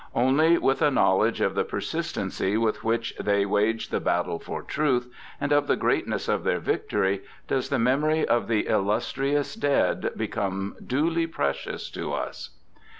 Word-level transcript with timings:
Only 0.15 0.57
with 0.57 0.81
a 0.81 0.89
knowledge 0.89 1.41
of 1.41 1.53
the 1.53 1.63
persistency 1.63 2.57
with 2.57 2.83
which 2.83 3.13
they 3.19 3.45
waged 3.45 3.91
the 3.91 3.99
battle 3.99 4.39
for 4.39 4.63
Truth, 4.63 5.13
and 5.39 5.51
of 5.53 5.67
the 5.67 5.75
greatness 5.75 6.27
of 6.27 6.43
their 6.43 6.57
victory, 6.57 7.21
does 7.47 7.69
the 7.69 7.77
memory 7.77 8.27
of 8.27 8.47
the 8.47 8.65
illustrious 8.65 9.53
dead 9.53 10.09
become 10.17 10.75
duly 10.83 11.27
precious 11.27 11.87
to 11.91 12.13
us. 12.13 12.49